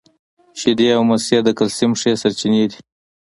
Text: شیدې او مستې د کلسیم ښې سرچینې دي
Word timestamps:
شیدې 0.59 0.87
او 0.97 1.01
مستې 1.09 1.37
د 1.43 1.49
کلسیم 1.57 1.91
ښې 1.99 2.11
سرچینې 2.21 2.63
دي 2.71 2.79